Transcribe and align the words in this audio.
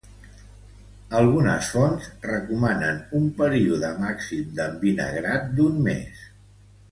Algunes 1.17 1.67
fonts 1.73 2.07
recomanen 2.23 2.97
un 3.21 3.29
període 3.41 3.93
màxim 4.05 4.49
d'envinagrat 4.61 5.53
d'un 5.61 5.77
mes. 5.89 6.25